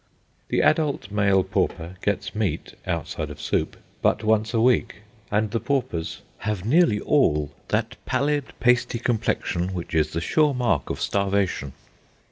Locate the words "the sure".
10.13-10.55